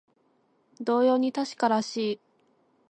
[0.81, 2.19] 同様に確からしい